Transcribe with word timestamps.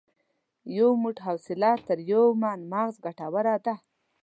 یو 0.77 0.89
موټ 1.01 1.17
حوصله 1.27 1.71
تر 1.87 1.97
یو 2.11 2.23
من 2.41 2.59
مغز 2.71 2.95
ګټوره 3.05 3.55
ده. 3.65 3.75